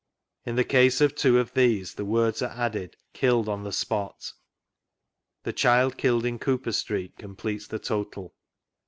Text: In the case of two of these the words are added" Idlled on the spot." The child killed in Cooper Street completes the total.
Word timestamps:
In 0.47 0.55
the 0.55 0.63
case 0.63 0.99
of 0.99 1.13
two 1.13 1.37
of 1.37 1.53
these 1.53 1.93
the 1.93 2.05
words 2.05 2.41
are 2.41 2.49
added" 2.49 2.97
Idlled 3.21 3.47
on 3.47 3.63
the 3.63 3.71
spot." 3.71 4.33
The 5.43 5.53
child 5.53 5.95
killed 5.95 6.25
in 6.25 6.39
Cooper 6.39 6.71
Street 6.71 7.17
completes 7.19 7.67
the 7.67 7.77
total. 7.77 8.33